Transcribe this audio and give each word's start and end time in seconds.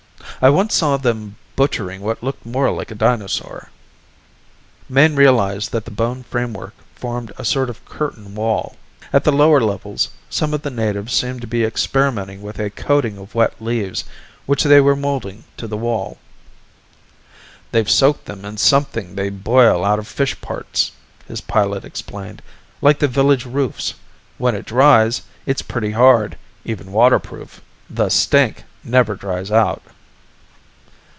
I 0.43 0.49
once 0.49 0.73
saw 0.73 0.97
them 0.97 1.35
butchering 1.55 2.01
what 2.01 2.23
looked 2.23 2.47
more 2.47 2.71
like 2.71 2.89
a 2.89 2.95
dinosaur." 2.95 3.69
Mayne 4.89 5.13
realized 5.15 5.71
that 5.71 5.85
the 5.85 5.91
bone 5.91 6.23
framework 6.23 6.73
formed 6.95 7.31
a 7.37 7.45
sort 7.45 7.69
of 7.69 7.85
curtain 7.85 8.33
wall. 8.33 8.75
At 9.13 9.23
the 9.23 9.31
lower 9.31 9.61
levels, 9.61 10.09
some 10.31 10.55
of 10.55 10.63
the 10.63 10.71
natives 10.71 11.13
seemed 11.13 11.41
to 11.41 11.47
be 11.47 11.63
experimenting 11.63 12.41
with 12.41 12.57
a 12.57 12.71
coating 12.71 13.19
of 13.19 13.35
wet 13.35 13.53
leaves 13.61 14.03
which 14.47 14.63
they 14.63 14.81
were 14.81 14.95
molding 14.95 15.43
to 15.57 15.67
the 15.67 15.77
wall. 15.77 16.17
"They've 17.71 17.87
soaked 17.89 18.25
them 18.25 18.43
in 18.43 18.57
something 18.57 19.13
they 19.13 19.29
boil 19.29 19.85
out 19.85 19.99
of 19.99 20.07
fish 20.07 20.39
parts," 20.41 20.91
his 21.27 21.41
pilot 21.41 21.85
explained. 21.85 22.41
"Like 22.81 22.97
the 22.97 23.07
village 23.07 23.45
roofs. 23.45 23.93
When 24.39 24.55
it 24.55 24.65
dries, 24.65 25.21
it's 25.45 25.61
pretty 25.61 25.91
hard, 25.91 26.35
even 26.65 26.91
waterproof. 26.91 27.61
The 27.91 28.09
stink 28.09 28.63
never 28.83 29.13
dries 29.13 29.51
out." 29.51 29.83